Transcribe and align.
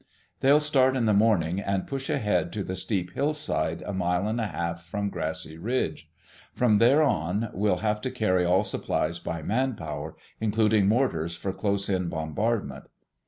"They'll 0.39 0.59
start 0.59 0.95
in 0.95 1.05
the 1.05 1.13
morning, 1.13 1.59
and 1.59 1.85
push 1.85 2.09
ahead 2.09 2.51
to 2.53 2.63
the 2.63 2.75
steep 2.75 3.11
hillside 3.11 3.83
a 3.83 3.93
mile 3.93 4.27
and 4.27 4.41
a 4.41 4.47
half 4.47 4.83
from 4.83 5.11
Grassy 5.11 5.59
Ridge. 5.59 6.09
From 6.55 6.79
there 6.79 7.03
on 7.03 7.51
we'll 7.53 7.77
have 7.85 8.01
to 8.01 8.09
carry 8.09 8.43
all 8.43 8.63
supplies 8.63 9.19
by 9.19 9.43
manpower, 9.43 10.15
including 10.39 10.87
mortars 10.87 11.35
for 11.35 11.53
close 11.53 11.87
in 11.87 12.09
bombardment." 12.09 12.85